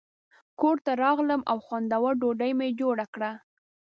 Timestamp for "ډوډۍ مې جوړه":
2.21-3.05